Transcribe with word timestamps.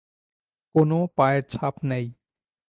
কোনো 0.75 0.97
পায়ের 1.17 1.43
ছাপ 1.49 1.75
নেই। 1.83 2.05